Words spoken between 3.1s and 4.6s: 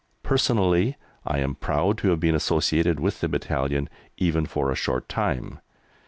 the battalion even